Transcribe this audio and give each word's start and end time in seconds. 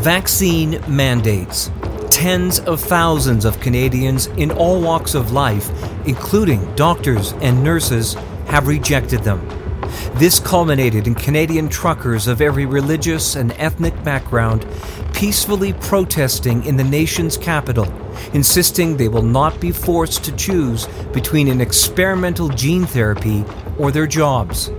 Vaccine 0.00 0.80
mandates. 0.88 1.70
Tens 2.08 2.58
of 2.60 2.80
thousands 2.80 3.44
of 3.44 3.60
Canadians 3.60 4.28
in 4.28 4.50
all 4.50 4.80
walks 4.80 5.14
of 5.14 5.32
life, 5.32 5.70
including 6.06 6.74
doctors 6.74 7.34
and 7.42 7.62
nurses, 7.62 8.14
have 8.46 8.66
rejected 8.66 9.22
them. 9.24 9.46
This 10.14 10.40
culminated 10.40 11.06
in 11.06 11.14
Canadian 11.14 11.68
truckers 11.68 12.28
of 12.28 12.40
every 12.40 12.64
religious 12.64 13.36
and 13.36 13.52
ethnic 13.58 14.02
background 14.02 14.66
peacefully 15.12 15.74
protesting 15.74 16.64
in 16.64 16.78
the 16.78 16.84
nation's 16.84 17.36
capital, 17.36 17.92
insisting 18.32 18.96
they 18.96 19.08
will 19.08 19.20
not 19.20 19.60
be 19.60 19.70
forced 19.70 20.24
to 20.24 20.34
choose 20.34 20.86
between 21.12 21.46
an 21.46 21.60
experimental 21.60 22.48
gene 22.48 22.86
therapy 22.86 23.44
or 23.78 23.92
their 23.92 24.06
jobs. 24.06 24.70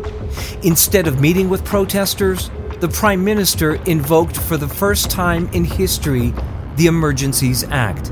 Instead 0.63 1.05
of 1.05 1.21
meeting 1.21 1.47
with 1.47 1.63
protesters, 1.63 2.49
the 2.81 2.89
Prime 2.89 3.23
Minister 3.23 3.75
invoked 3.85 4.35
for 4.35 4.57
the 4.57 4.67
first 4.67 5.11
time 5.11 5.47
in 5.53 5.63
history 5.63 6.33
the 6.77 6.87
Emergencies 6.87 7.63
Act. 7.65 8.11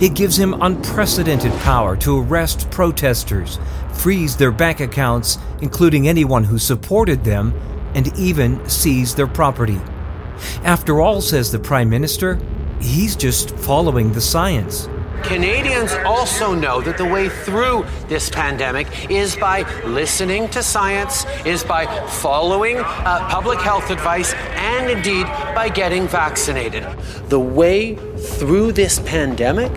It 0.00 0.14
gives 0.14 0.38
him 0.38 0.62
unprecedented 0.62 1.52
power 1.60 1.94
to 1.98 2.22
arrest 2.22 2.70
protesters, 2.70 3.58
freeze 3.92 4.34
their 4.34 4.50
bank 4.50 4.80
accounts, 4.80 5.36
including 5.60 6.08
anyone 6.08 6.44
who 6.44 6.58
supported 6.58 7.22
them, 7.22 7.52
and 7.94 8.10
even 8.18 8.66
seize 8.66 9.14
their 9.14 9.26
property. 9.26 9.78
After 10.64 11.02
all, 11.02 11.20
says 11.20 11.52
the 11.52 11.58
Prime 11.58 11.90
Minister, 11.90 12.40
he's 12.80 13.14
just 13.14 13.50
following 13.58 14.14
the 14.14 14.22
science. 14.22 14.88
Canadians 15.22 15.92
also 16.04 16.54
know 16.54 16.80
that 16.80 16.96
the 16.96 17.04
way 17.04 17.28
through 17.28 17.84
this 18.08 18.30
pandemic 18.30 19.10
is 19.10 19.36
by 19.36 19.62
listening 19.84 20.48
to 20.50 20.62
science, 20.62 21.24
is 21.44 21.62
by 21.64 21.86
following 22.08 22.78
uh, 22.78 23.28
public 23.28 23.60
health 23.60 23.90
advice, 23.90 24.32
and 24.34 24.90
indeed 24.90 25.26
by 25.54 25.68
getting 25.68 26.08
vaccinated. 26.08 26.84
The 27.28 27.40
way 27.40 27.96
through 28.16 28.72
this 28.72 29.00
pandemic 29.00 29.72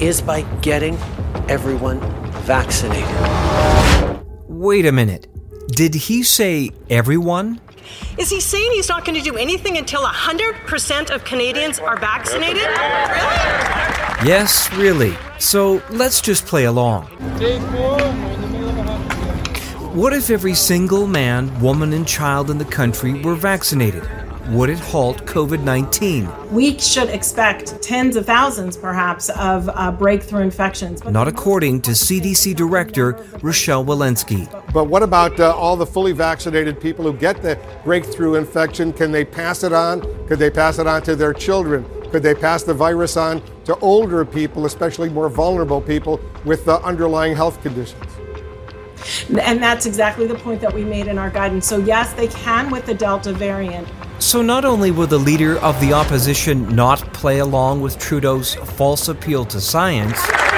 is 0.00 0.20
by 0.20 0.42
getting 0.60 0.96
everyone 1.48 2.00
vaccinated. 2.42 3.08
Wait 4.48 4.86
a 4.86 4.92
minute. 4.92 5.28
Did 5.68 5.94
he 5.94 6.22
say 6.22 6.70
everyone? 6.90 7.60
Is 8.18 8.30
he 8.30 8.40
saying 8.40 8.70
he's 8.72 8.88
not 8.88 9.04
going 9.04 9.16
to 9.16 9.22
do 9.22 9.36
anything 9.36 9.78
until 9.78 10.02
100% 10.02 11.10
of 11.10 11.24
Canadians 11.24 11.78
are 11.78 11.96
vaccinated? 11.96 12.62
Really? 12.62 14.28
Yes, 14.28 14.72
really. 14.74 15.16
So 15.38 15.82
let's 15.90 16.20
just 16.20 16.46
play 16.46 16.64
along. 16.64 17.06
What 19.94 20.12
if 20.12 20.30
every 20.30 20.54
single 20.54 21.06
man, 21.06 21.60
woman, 21.60 21.92
and 21.92 22.06
child 22.06 22.50
in 22.50 22.58
the 22.58 22.64
country 22.64 23.20
were 23.22 23.34
vaccinated? 23.34 24.08
Would 24.48 24.70
it 24.70 24.78
halt 24.78 25.24
COVID 25.24 25.62
19? 25.62 26.28
We 26.50 26.78
should 26.78 27.08
expect 27.10 27.80
tens 27.82 28.16
of 28.16 28.26
thousands, 28.26 28.76
perhaps, 28.76 29.28
of 29.30 29.70
uh, 29.72 29.92
breakthrough 29.92 30.42
infections. 30.42 31.04
Not 31.04 31.28
according 31.28 31.82
to 31.82 31.92
CDC 31.92 32.56
Director 32.56 33.24
Rochelle 33.40 33.84
Walensky. 33.84 34.48
But 34.72 34.84
what 34.84 35.02
about 35.02 35.38
uh, 35.38 35.54
all 35.54 35.76
the 35.76 35.84
fully 35.84 36.12
vaccinated 36.12 36.80
people 36.80 37.04
who 37.04 37.12
get 37.12 37.42
the 37.42 37.58
breakthrough 37.84 38.36
infection? 38.36 38.92
Can 38.92 39.12
they 39.12 39.24
pass 39.24 39.64
it 39.64 39.72
on? 39.72 40.00
Could 40.26 40.38
they 40.38 40.50
pass 40.50 40.78
it 40.78 40.86
on 40.86 41.02
to 41.02 41.14
their 41.14 41.34
children? 41.34 41.84
Could 42.10 42.22
they 42.22 42.34
pass 42.34 42.62
the 42.62 42.72
virus 42.72 43.18
on 43.18 43.42
to 43.64 43.76
older 43.80 44.24
people, 44.24 44.64
especially 44.64 45.10
more 45.10 45.28
vulnerable 45.28 45.80
people 45.80 46.20
with 46.46 46.66
uh, 46.68 46.80
underlying 46.84 47.36
health 47.36 47.62
conditions? 47.62 48.02
And 49.28 49.62
that's 49.62 49.84
exactly 49.84 50.26
the 50.26 50.36
point 50.36 50.60
that 50.62 50.72
we 50.72 50.84
made 50.84 51.06
in 51.06 51.18
our 51.18 51.28
guidance. 51.28 51.66
So, 51.66 51.78
yes, 51.78 52.12
they 52.14 52.28
can 52.28 52.70
with 52.70 52.86
the 52.86 52.94
Delta 52.94 53.32
variant. 53.32 53.88
So, 54.20 54.40
not 54.40 54.64
only 54.64 54.90
will 54.90 55.06
the 55.06 55.18
leader 55.18 55.58
of 55.58 55.78
the 55.80 55.92
opposition 55.92 56.74
not 56.74 57.00
play 57.12 57.40
along 57.40 57.80
with 57.80 57.98
Trudeau's 57.98 58.54
false 58.54 59.08
appeal 59.08 59.44
to 59.46 59.60
science, 59.60 60.18
Countries 60.20 60.32
around 60.32 60.48
the 60.48 60.51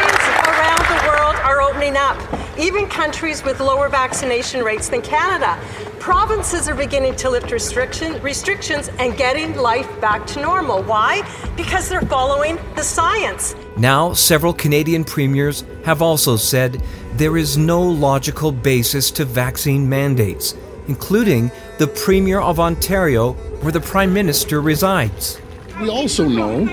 world 1.91 1.97
up, 1.97 2.59
even 2.59 2.87
countries 2.87 3.45
with 3.45 3.61
lower 3.61 3.89
vaccination 3.89 4.65
rates 4.65 4.89
than 4.89 5.03
Canada. 5.03 5.59
Provinces 5.99 6.69
are 6.69 6.75
beginning 6.75 7.15
to 7.17 7.31
lift 7.31 7.51
restriction, 7.51 8.21
restrictions 8.23 8.89
and 8.99 9.17
getting 9.17 9.55
life 9.57 9.89
back 10.01 10.27
to 10.29 10.41
normal. 10.41 10.83
Why? 10.83 11.23
Because 11.57 11.89
they're 11.89 12.03
following 12.03 12.59
the 12.75 12.83
science. 12.83 13.55
now 13.77 14.13
several 14.13 14.53
Canadian 14.53 15.05
premiers 15.05 15.65
have 15.85 16.01
also 16.01 16.37
said 16.37 16.83
there 17.17 17.37
is 17.37 17.57
no 17.57 17.83
logical 17.83 18.53
basis 18.53 19.11
to 19.13 19.25
vaccine 19.25 19.89
mandates, 19.89 20.55
including 20.89 21.51
the 21.79 21.87
Premier 21.87 22.41
of 22.41 22.61
Ontario, 22.61 23.33
where 23.63 23.73
the 23.73 23.81
Prime 23.81 24.13
Minister 24.13 24.61
resides. 24.61 25.41
We 25.81 25.89
also 25.89 26.29
know 26.29 26.65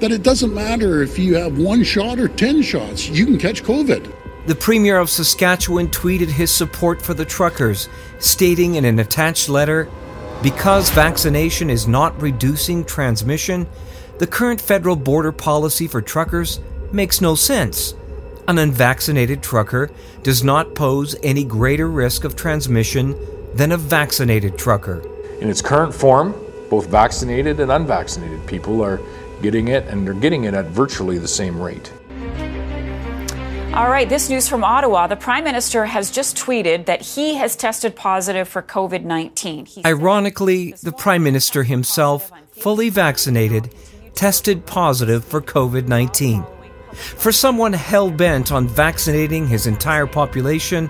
that 0.00 0.12
it 0.12 0.22
doesn't 0.22 0.54
matter 0.54 1.02
if 1.02 1.18
you 1.18 1.34
have 1.36 1.58
one 1.58 1.84
shot 1.84 2.18
or 2.18 2.28
10 2.28 2.62
shots, 2.62 3.08
you 3.08 3.24
can 3.26 3.38
catch 3.38 3.62
COVID. 3.62 4.12
The 4.46 4.54
Premier 4.54 4.98
of 4.98 5.10
Saskatchewan 5.10 5.88
tweeted 5.88 6.28
his 6.28 6.52
support 6.52 7.02
for 7.02 7.14
the 7.14 7.24
truckers, 7.24 7.88
stating 8.20 8.76
in 8.76 8.84
an 8.84 9.00
attached 9.00 9.48
letter 9.48 9.88
Because 10.40 10.88
vaccination 10.90 11.68
is 11.68 11.88
not 11.88 12.22
reducing 12.22 12.84
transmission, 12.84 13.66
the 14.18 14.26
current 14.28 14.60
federal 14.60 14.94
border 14.94 15.32
policy 15.32 15.88
for 15.88 16.00
truckers 16.00 16.60
makes 16.92 17.20
no 17.20 17.34
sense. 17.34 17.94
An 18.46 18.58
unvaccinated 18.58 19.42
trucker 19.42 19.90
does 20.22 20.44
not 20.44 20.76
pose 20.76 21.16
any 21.24 21.42
greater 21.42 21.88
risk 21.88 22.22
of 22.22 22.36
transmission 22.36 23.18
than 23.54 23.72
a 23.72 23.76
vaccinated 23.76 24.56
trucker. 24.56 25.02
In 25.40 25.50
its 25.50 25.60
current 25.60 25.92
form, 25.92 26.36
both 26.70 26.86
vaccinated 26.86 27.58
and 27.58 27.72
unvaccinated 27.72 28.46
people 28.46 28.80
are 28.84 29.00
getting 29.42 29.66
it, 29.68 29.88
and 29.88 30.06
they're 30.06 30.14
getting 30.14 30.44
it 30.44 30.54
at 30.54 30.66
virtually 30.66 31.18
the 31.18 31.26
same 31.26 31.60
rate. 31.60 31.92
All 33.74 33.90
right, 33.90 34.08
this 34.08 34.30
news 34.30 34.48
from 34.48 34.64
Ottawa. 34.64 35.06
The 35.06 35.16
Prime 35.16 35.44
Minister 35.44 35.84
has 35.84 36.10
just 36.10 36.36
tweeted 36.36 36.86
that 36.86 37.02
he 37.02 37.34
has 37.34 37.56
tested 37.56 37.94
positive 37.94 38.48
for 38.48 38.62
COVID 38.62 39.04
19. 39.04 39.68
Ironically, 39.84 40.72
the 40.82 40.92
Prime 40.92 41.22
Minister 41.22 41.62
himself, 41.62 42.30
fully 42.52 42.88
vaccinated, 42.88 43.74
tested 44.14 44.64
positive 44.64 45.24
for 45.24 45.42
COVID 45.42 45.88
19. 45.88 46.44
For 46.92 47.32
someone 47.32 47.74
hell 47.74 48.10
bent 48.10 48.50
on 48.50 48.66
vaccinating 48.66 49.46
his 49.46 49.66
entire 49.66 50.06
population, 50.06 50.88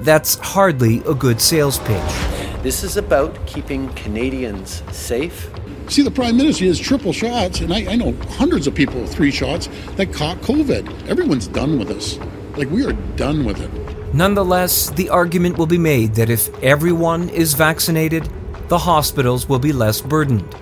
that's 0.00 0.36
hardly 0.36 0.98
a 1.08 1.14
good 1.14 1.40
sales 1.40 1.80
pitch. 1.80 2.37
This 2.68 2.84
is 2.84 2.98
about 2.98 3.46
keeping 3.46 3.88
Canadians 3.94 4.82
safe. 4.94 5.50
See, 5.88 6.02
the 6.02 6.10
Prime 6.10 6.36
Minister 6.36 6.66
has 6.66 6.78
triple 6.78 7.14
shots, 7.14 7.60
and 7.60 7.72
I, 7.72 7.92
I 7.92 7.96
know 7.96 8.12
hundreds 8.32 8.66
of 8.66 8.74
people 8.74 9.00
with 9.00 9.14
three 9.14 9.30
shots 9.30 9.70
that 9.96 10.12
caught 10.12 10.36
COVID. 10.42 11.08
Everyone's 11.08 11.46
done 11.46 11.78
with 11.78 11.90
us. 11.90 12.18
Like, 12.58 12.68
we 12.68 12.84
are 12.84 12.92
done 13.16 13.46
with 13.46 13.58
it. 13.62 14.14
Nonetheless, 14.14 14.90
the 14.90 15.08
argument 15.08 15.56
will 15.56 15.66
be 15.66 15.78
made 15.78 16.14
that 16.16 16.28
if 16.28 16.54
everyone 16.62 17.30
is 17.30 17.54
vaccinated, 17.54 18.28
the 18.68 18.76
hospitals 18.76 19.48
will 19.48 19.58
be 19.58 19.72
less 19.72 20.02
burdened. 20.02 20.54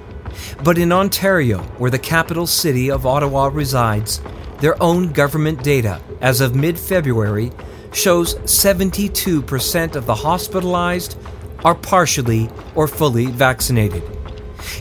But 0.63 0.79
in 0.79 0.93
Ontario, 0.93 1.59
where 1.79 1.91
the 1.91 1.99
capital 1.99 2.47
city 2.47 2.89
of 2.89 3.05
Ottawa 3.05 3.51
resides, 3.53 4.21
their 4.61 4.81
own 4.81 5.11
government 5.11 5.65
data, 5.65 6.01
as 6.21 6.41
of 6.41 6.55
mid 6.55 6.79
February, 6.79 7.51
shows 7.93 8.37
72% 8.37 9.97
of 9.97 10.07
the 10.07 10.15
hospitalized 10.15 11.19
are 11.67 11.75
partially 11.75 12.49
or 12.77 12.87
fully 12.87 13.27
vaccinated. 13.27 14.05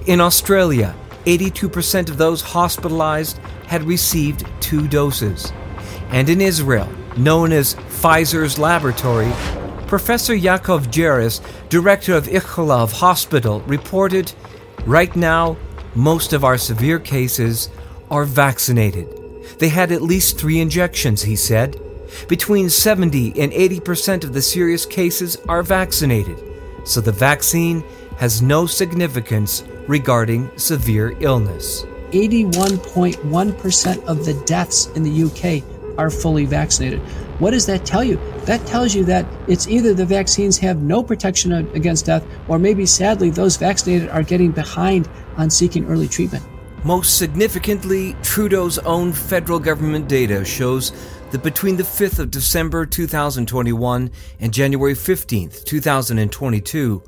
In 0.06 0.22
Australia, 0.22 0.96
82% 1.26 2.10
of 2.10 2.18
those 2.18 2.42
hospitalized 2.42 3.40
had 3.66 3.82
received 3.84 4.46
two 4.62 4.88
doses. 4.88 5.52
And 6.10 6.30
in 6.30 6.42
Israel, 6.42 6.88
known 7.18 7.52
as 7.52 7.74
Pfizer's 7.74 8.60
laboratory, 8.60 9.32
Professor 9.88 10.36
Yaakov 10.36 10.92
Jerris, 10.92 11.42
director 11.70 12.14
of 12.14 12.28
Ichilov 12.28 12.92
Hospital, 12.92 13.62
reported 13.62 14.32
right 14.86 15.16
now, 15.16 15.58
most 15.96 16.34
of 16.34 16.44
our 16.44 16.58
severe 16.58 17.00
cases 17.00 17.70
are 18.12 18.26
vaccinated. 18.26 19.08
They 19.58 19.70
had 19.70 19.92
at 19.92 20.04
least 20.04 20.38
three 20.38 20.60
injections, 20.60 21.24
he 21.24 21.36
said. 21.36 21.82
Between 22.28 22.70
70 22.70 23.42
and 23.42 23.52
80% 23.52 24.24
of 24.24 24.34
the 24.34 24.42
serious 24.44 24.86
cases 24.86 25.38
are 25.50 25.64
vaccinated, 25.64 26.55
so 26.86 27.02
the 27.02 27.12
vaccine 27.12 27.84
has 28.18 28.42
no 28.42 28.66
significance 28.66 29.64
regarding 29.88 30.50
severe 30.58 31.16
illness. 31.20 31.84
81.1% 32.12 34.06
of 34.06 34.26
the 34.26 34.34
deaths 34.46 34.88
in 34.96 35.04
the 35.04 35.24
UK 35.24 35.64
are 35.98 36.10
fully 36.10 36.46
vaccinated. 36.46 37.00
What 37.40 37.52
does 37.52 37.66
that 37.66 37.86
tell 37.86 38.04
you? 38.04 38.20
That 38.46 38.66
tells 38.66 38.96
you 38.96 39.04
that 39.06 39.26
it's 39.48 39.68
either 39.68 39.94
the 39.94 40.06
vaccines 40.06 40.58
have 40.60 40.82
no 40.82 41.04
protection 41.04 41.52
against 41.52 42.06
death, 42.06 42.26
or 42.48 42.58
maybe 42.58 42.86
sadly, 42.86 43.30
those 43.30 43.58
vaccinated 43.58 44.10
are 44.10 44.24
getting 44.24 44.52
behind 44.52 45.10
on 45.36 45.50
seeking 45.50 45.86
early 45.88 46.08
treatment. 46.08 46.46
Most 46.86 47.18
significantly, 47.18 48.16
Trudeau's 48.22 48.78
own 48.80 49.12
federal 49.12 49.60
government 49.60 50.08
data 50.08 50.46
shows 50.46 50.92
that 51.32 51.44
between 51.44 51.78
the 51.78 51.84
5th 51.84 52.20
of 52.20 52.30
December 52.32 52.86
2021 52.86 54.12
and 54.40 54.54
January 54.54 54.94
15th, 54.94 55.66
2022, 55.66 57.02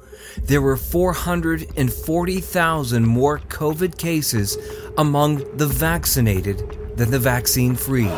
there 0.44 0.62
were 0.62 0.78
440,000 0.78 3.06
more 3.06 3.40
COVID 3.40 3.98
cases 3.98 4.58
among 4.98 5.58
the 5.58 5.68
vaccinated 5.68 6.98
than 6.98 7.12
the 7.12 7.20
vaccine 7.20 7.76
free. 7.76 8.10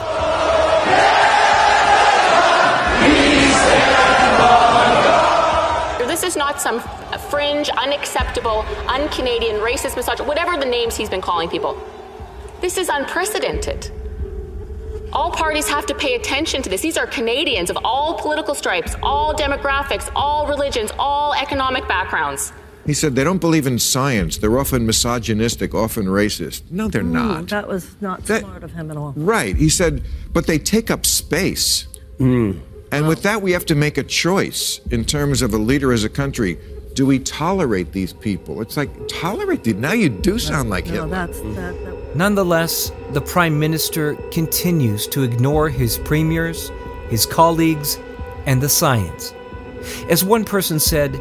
This 6.08 6.24
is 6.24 6.36
not 6.36 6.62
some 6.62 6.82
fringe, 7.30 7.70
unacceptable, 7.70 8.66
un 8.88 9.08
Canadian, 9.10 9.58
racist, 9.58 9.96
misogynist, 9.96 10.28
whatever 10.28 10.58
the 10.58 10.66
names 10.66 10.98
he's 10.98 11.10
been 11.10 11.22
calling 11.22 11.48
people. 11.50 11.78
This 12.62 12.78
is 12.78 12.90
unprecedented. 12.90 13.92
All 15.12 15.32
parties 15.32 15.68
have 15.70 15.86
to 15.88 15.96
pay 15.96 16.16
attention 16.16 16.62
to 16.62 16.70
this. 16.70 16.82
These 16.82 16.98
are 16.98 17.08
Canadians 17.08 17.70
of 17.70 17.78
all 17.84 18.14
political 18.20 18.54
stripes, 18.56 18.96
all 19.02 19.34
demographics, 19.34 20.10
all 20.16 20.48
religions, 20.48 20.92
all 21.00 21.34
economic 21.34 21.88
backgrounds. 21.88 22.54
He 22.86 22.94
said 22.94 23.16
they 23.16 23.24
don't 23.24 23.40
believe 23.40 23.68
in 23.68 23.78
science. 23.80 24.38
They're 24.38 24.58
often 24.58 24.86
misogynistic, 24.86 25.74
often 25.76 26.06
racist. 26.06 26.64
No, 26.72 26.88
they're 26.88 27.02
Ooh, 27.02 27.06
not. 27.06 27.48
That 27.50 27.68
was 27.68 27.96
not 28.02 28.26
That- 28.26 28.42
smart 28.42 28.64
of 28.64 28.72
him 28.72 28.90
at 28.90 28.98
all. 28.98 29.14
Right. 29.16 29.56
He 29.56 29.70
said, 29.70 30.02
but 30.34 30.48
they 30.48 30.58
take 30.58 30.90
up 30.90 31.06
space. 31.06 31.88
Mm. 32.20 32.60
And 32.92 33.08
with 33.08 33.22
that, 33.24 33.42
we 33.44 33.52
have 33.52 33.66
to 33.68 33.76
make 33.76 33.98
a 34.00 34.04
choice 34.04 34.80
in 34.90 35.06
terms 35.06 35.42
of 35.44 35.54
a 35.54 35.58
leader 35.58 35.94
as 35.94 36.04
a 36.04 36.10
country. 36.10 36.58
Do 36.96 37.06
we 37.06 37.20
tolerate 37.20 37.92
these 37.92 38.14
people? 38.14 38.62
It's 38.62 38.76
like, 38.76 38.90
tolerate 39.08 39.64
them. 39.64 39.80
Now 39.80 39.94
you 39.94 40.10
do 40.10 40.40
sound 40.40 40.72
like 40.72 40.88
No, 40.88 40.94
Hitler. 40.94 41.08
that's 41.10 41.40
that, 41.42 41.84
that 41.86 41.89
Nonetheless, 42.16 42.92
the 43.12 43.22
Prime 43.22 43.60
Minister 43.60 44.16
continues 44.32 45.06
to 45.08 45.24
ignore 45.24 45.70
his 45.70 46.00
premiers, 46.00 46.72
his 47.10 47.26
colleagues, 47.26 48.00
and 48.46 48.62
the 48.62 48.70
science. 48.70 49.34
As 50.10 50.24
one 50.24 50.44
person 50.44 50.80
said, 50.80 51.20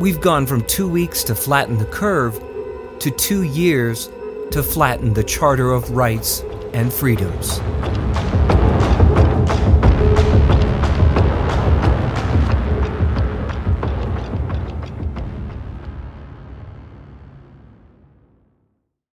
we've 0.00 0.20
gone 0.20 0.46
from 0.46 0.62
two 0.62 0.88
weeks 0.88 1.24
to 1.24 1.34
flatten 1.34 1.76
the 1.76 1.84
curve 1.84 2.42
to 3.00 3.10
two 3.10 3.42
years 3.42 4.08
to 4.50 4.62
flatten 4.62 5.12
the 5.12 5.24
Charter 5.24 5.72
of 5.72 5.90
Rights 5.90 6.42
and 6.72 6.92
Freedoms. 6.92 7.60